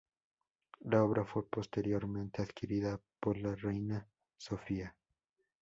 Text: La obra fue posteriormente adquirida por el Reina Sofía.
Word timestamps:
La 0.79 1.03
obra 1.03 1.25
fue 1.25 1.47
posteriormente 1.47 2.41
adquirida 2.41 2.99
por 3.19 3.37
el 3.37 3.55
Reina 3.55 4.09
Sofía. 4.35 4.95